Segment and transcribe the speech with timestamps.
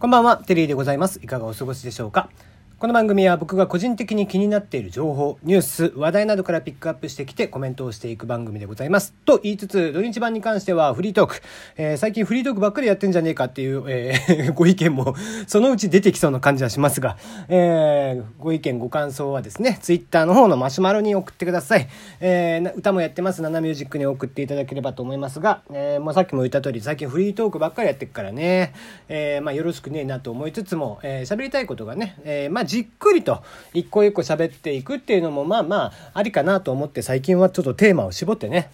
[0.00, 1.20] こんばんは、テリーでございます。
[1.22, 2.30] いかがお過ごしでしょうか？
[2.80, 9.12] この番組は僕が個人的に気になっている情報、ニュース、話題などからピックアップしてきてコメントをしていく番組でございます。
[9.26, 11.42] と言いつつ、土日版に関してはフリートーク。
[11.76, 15.14] えー、最近フリートークばっかりやってんじゃねえかっていう、えー、 ご意見も
[15.46, 17.18] そのうち出てきそうな感じはしますが、
[17.50, 21.86] えー、ご意見、ご感想はですね、ツイッターの方のマシュマロに送ってください。
[22.20, 28.72] えー、歌もやってます、ナナミュージックに送っていただければと思いますが、えー、もうさっきも言った通り、最近フリートークばっかりやってくからね、
[29.10, 33.42] えー、まあよろしくねえなと思いつつも、えー、喋りたいことがね、えー、まあじっくりと、
[33.74, 38.70] 一個一個喋っていくっていうのもまあまあありかなと思って最近はちょっとテーマを絞ってね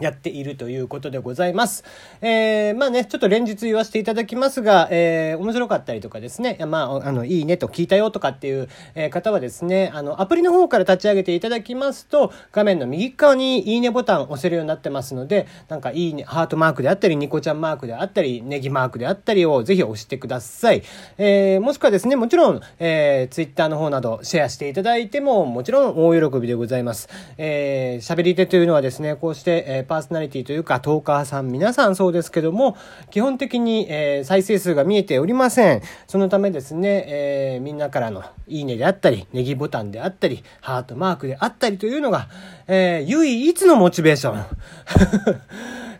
[0.00, 1.84] やっているということでございます。
[2.20, 8.68] えー、まあね、ちょっと連日言わせていただきますが、えー、面白かったりとかですね、まあ、あの、いいねと聞いたよとかっていう、
[9.10, 20.82] 方はですね、あの、アプリの方から立ち上げていただきますと、画面の右側にいいねボタンを押せるようになってますので、なんかいいね、ハートマークであったり、ニコちゃんマークであったり、ネギマークであったりをぜひ押してください。
[21.18, 27.08] えー、もしくはですね、もちろん、えー、ツイッターの方などシェアしていただいても、もちろん大喜びでございます。
[27.38, 32.76] えー、喋り手というのはですね、こうして、えー、パーソナリティというかトーカーさん皆さんそうですけども
[33.10, 35.82] 基本的に、えー、再生数が見えておりません。
[36.06, 42.28] そのためですね、えー、みんなからのいいねであったりネギボタンであったりハートマークであったりというのが、
[42.66, 44.44] えー、唯一のモチベーション。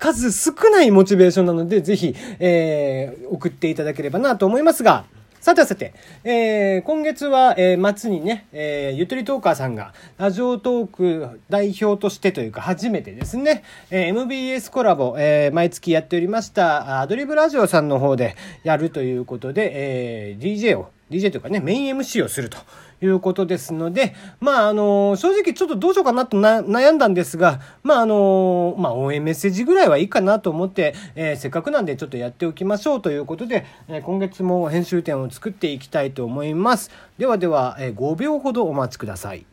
[0.00, 5.04] 数少ないモチベーションなのでぜひ、えー、送っていただければなと思いますが
[5.40, 19.70] さてさて、えー、今月は、えー、末にね、えー、ゆとりトーカーさんが、ラジオトーク代表としてというか、初めてですね、えー、MBS コラボ、えー、毎月やっておりました、アドリブラジオさんの方でやるということで、
[20.32, 22.58] えー、DJ を、DJ というかね、メイン MC をすると
[23.02, 36.90] いうことですので、まあ、あの、正直ちょっとどうしようかなと悩んだんですが、まあ、あの、まあ、応援メッセージぐらいはいいかなと思って、えー、せっかくなんでちょっとやっておきましょうということで、えー、今月も編集点を作っていきたいと思います。
[37.18, 39.49] ではでは、えー、5秒ほどお待ちください。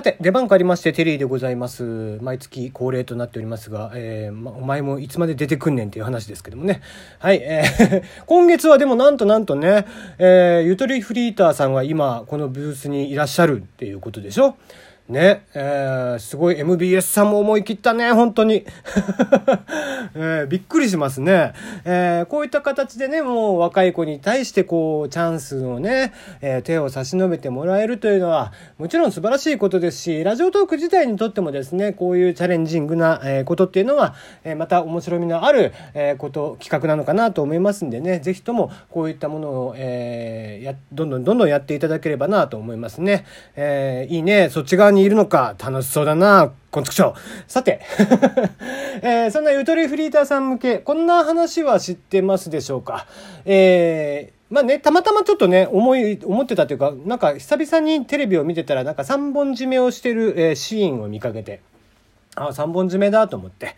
[0.00, 2.16] さて、出番変わりまして、テリーでございます。
[2.22, 6.80] 毎月恒例となっておりますが、えー、ま、お前もいつまで出てくんねんっていう話ですけどもね。
[7.18, 9.84] はい、えー、 今月はでもなんとなんとね、
[10.16, 14.56] えー、ゆとりフリーターさんが今、このブースにいらっしゃるっていうことでしょ？
[15.08, 18.64] ね、えー、すごい MBS さんも思い切ったね、本当に。
[20.14, 21.52] えー、びっくりしますね。
[21.84, 43.24] えー、こういった形でね、もう若い子に対してこう、チャンスをね、え、手を差し伸べてもらえるというのは、もちろん素晴らしいことですし、ラジオトーク自体にとってもですね、こういうチャレンジングな、え、ことっていうのは、え、また面白みのある、え、こと、企画なのかなと思いますんでね、ぜひともこういったものを、え、や、どんどんどんどんやっていただければなと思いますね。
[43.56, 47.50] えー、いいね、そっち側ににいるのか、楽しそうだな、こんちくしょう。
[47.50, 47.80] さて、
[49.02, 53.06] えー、そんなゆとりフリーターさん向け、こんな話は知ってますでしょうか？
[53.46, 61.60] えー、まあね、たまたまちょっとね、思い、思ってたというか、なんか久々にテレビを見てたら、なんか3本締めをしてる、えー、シーンを見かけて、
[62.36, 63.74] あ、3本締めだと思って。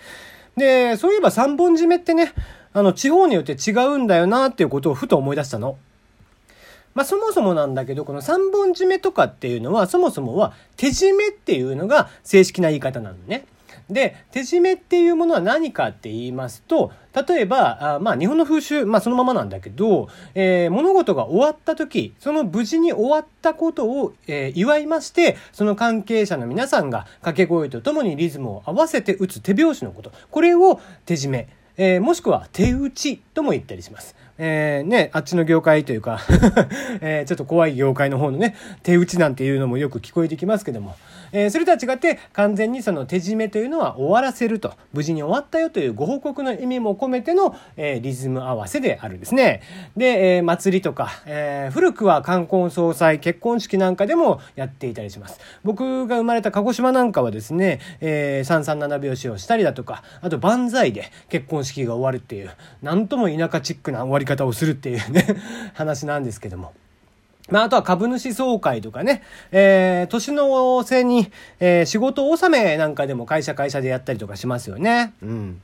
[0.57, 2.33] で、そういえば3本締めってね、
[2.73, 5.77] あの、地方によって違うんだよなっていうことをふと思い出したの。
[6.95, 13.47] まあ、そもそもなんだけど、この三本締めとかっていうのは、そもそもは手締めっていうのが正式な言い方なのね。
[13.91, 16.93] で、手締めっていうものは何かって言いますと、
[17.29, 30.13] 例えば、あまあ日本の風習、まあそのままなんだけど、えー、物事が終わった時、その無事に終わったことを、えー、祝いまして、その関係者の皆さんが掛け声とともにリズムを合わせて打つ手拍子のこと。
[30.31, 31.49] これを手締め。
[31.77, 34.15] えー、もしくは手打ちとも言ったりします。
[34.45, 36.19] えー、ね、あっちの業界というか
[37.01, 40.97] えー、ちょっと怖い業界の方のね、手打ちなんていうのもよく聞こえてきますけども、
[41.31, 49.63] えー、それとは違って完全にその手締めというのは終わらせると、無事に終わったよというご報告の意味も込めての、えー、リズム合わせであるんですね。
[49.97, 55.39] で、えー、祭りとか、えー、古くは冠婚葬祭、結婚式なんかでもやっていたりします。
[55.63, 62.51] 僕が生まれた鹿児島なんかはですね、えー、337拍子をしたりだとか、あと万歳で結婚式が終わるっていう、
[62.83, 65.27] なんとも田舎チックな終わり方方をするっていうね
[65.75, 66.73] 話なんですけども。
[67.51, 75.13] まあ、あとは株主総会とかね、えー、年の瀬に、えー、仕事納めなんかでも会社会社でやったりとかしますよね。
[75.23, 75.61] うん。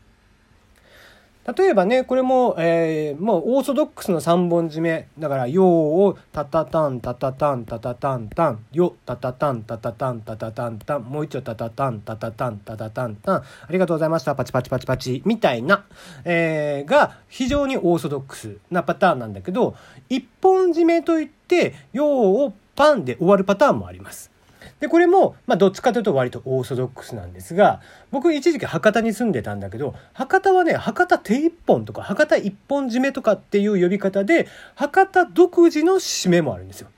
[1.56, 5.08] 例えばね、これも、えー、もうオーソドックスの3本締め。
[5.18, 15.86] だから、よをタタタンタタタンタタタンタン、よタタタンタタタンタタタンタン、もう一度タタタンタタタンタタタンタン、ありがとうございました、パチパチパチパチ、みたいな、
[16.26, 19.74] えー、が非常にオーソドックスなパターンなんだけど、
[20.10, 24.37] 一本締めといって、よをパンで終わるパターンもあります。
[24.80, 27.80] で、これも、まあ、どっちかというと割とオーソドックスなんですが、
[28.10, 36.88] 僕一時期博多に住んでたんだけど、博多はね、博多手一本とか、博多一本締めとかっていう呼び方で、博多独自の締めもあるんですよ。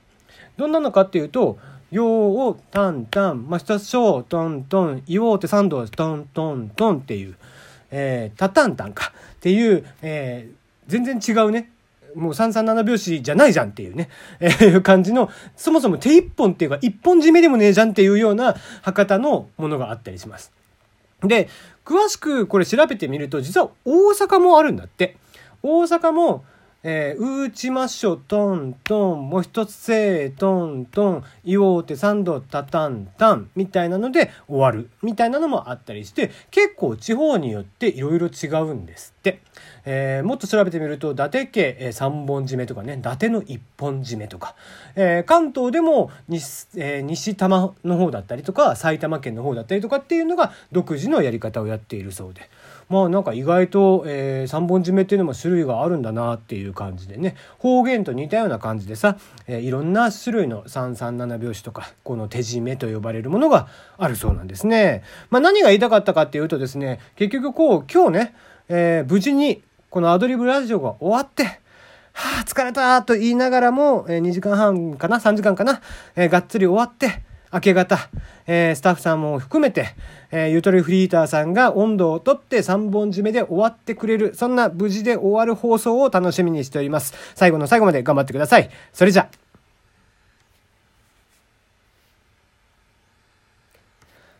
[0.57, 1.57] どんなのかっていうと、
[1.91, 7.35] よう、たんたん、まあ、一つしょう、トントン、言おうて三度、トントントンっていう、
[7.91, 10.55] え、たたんたんかっていう、えー、
[10.87, 11.69] 全然違うね。
[12.15, 14.09] もう337拍子じゃないじゃんっていうね、
[14.39, 20.51] えー、感じの、そもそも手一本っていうか一本締めでもねえじゃんっていうような博多のものがあったりします。
[21.23, 21.49] で、
[21.85, 25.17] 詳しくこれ調べてみると、実は大阪もあるんだって。
[25.63, 26.43] 大阪も、
[26.83, 39.41] えー、うちましょ、トントン、もう一つせー、トントン、言おうて三度、タタンタン、みたいなので終わる、みたいなのもあったりして、結構地方によっていろいろ違うんですって。
[39.85, 44.55] えー、もっと調べてみると、伊達家、えー、3本締めとかね、伊達の1本締めとか、
[44.95, 52.49] えー、関東でも西,、えー、西多摩の方だったりとか、埼玉県の方だったりとかっていうのが独自のやり方をやっているそうで。
[52.91, 59.17] まあなんか意外と、えー、3本締めっていうのも種類があるんだなっていう感じでね方言と似たような感じでさ、
[59.47, 65.03] えー、いろんな種類の337拍子とかこの手締めと呼ばれるものがあるそうなんですね。
[65.29, 68.35] まあ、何が言いたかったかっていうとですね結局こう今日ね、
[68.67, 71.61] えー、無事にこのアドリブラジオが終わって
[72.13, 75.81] はあ、疲れたと言いながらも、えー、2時間半かな ?3 時間かな、
[76.15, 78.09] えー、がっつり終わって、明け方、
[78.47, 79.89] えー、スタッフさんも含めて、
[80.31, 87.13] えー、ゆとりフリーターさんが温度をとって3本締めで終わってくれる、そんな無事で終わる放送を楽しみにしております。
[87.35, 88.69] 最後の最後まで頑張ってください。
[88.93, 89.29] それじゃ。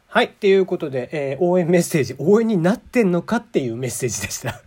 [0.08, 0.26] はい。
[0.26, 4.62] っていうことで、えー、応援メッセージ、応援になってんのかっていうメッセージでした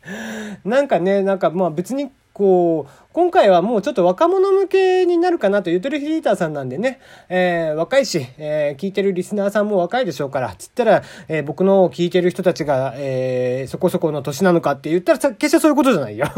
[0.64, 2.10] なんかね、なんかまあ別に
[2.40, 6.98] こう、今回はもうちょっと若者向けになるかなと、ゆとりフリーターさんなんでね、
[7.28, 16.28] えー、若いし、えー、聞いてるリスナーさんも若いでしょうから、つったら、えー、僕の聞いてる人たちが、えー、そこそこの年なのかって言ったらさ、決してそういうことじゃないよ。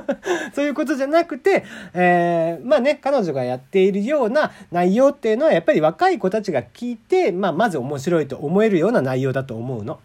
[0.56, 9.98] そういうことじゃなくて、え、まあね、彼女がやっているような内容っていうのは、やっぱり若い子たちが聞いて、まあ、まず面白いと思えるような内容だと思うの。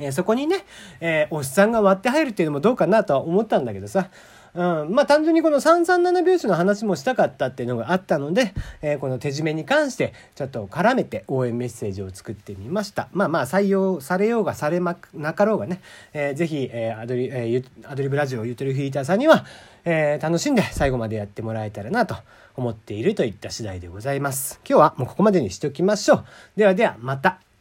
[0.00, 0.64] え、そこにね、
[1.00, 4.08] え、おっさんが割って入るっていうのもどうかなとは思ったんだけどさ、
[4.54, 8.52] うん、まあ単純にこの337拍子の話もしたかったっていうのがあったので、
[8.82, 13.08] えー、この手締めに関してちょっと絡めて応援メッセージを作ってみました。
[13.12, 15.80] まあまあ採用されようがされまくなかろうがね、
[16.12, 19.46] えー、ぜひ、えー、アドリ、えー、アドリブラジオゆとりフィーターさんには、
[19.84, 22.16] えー、楽しんで最後までやってもらえたらなと
[22.54, 24.60] 思っているといった次第でございます。
[24.68, 26.24] 今日はもうここまでにしておきましょう。
[26.56, 27.51] ではではまた。